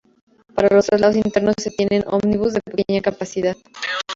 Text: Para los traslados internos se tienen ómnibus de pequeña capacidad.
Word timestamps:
Para 0.55 0.75
los 0.75 0.87
traslados 0.87 1.15
internos 1.15 1.53
se 1.59 1.69
tienen 1.69 2.03
ómnibus 2.07 2.53
de 2.53 2.61
pequeña 2.61 3.03
capacidad. 3.03 3.55